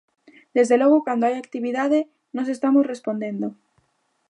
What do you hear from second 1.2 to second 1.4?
hai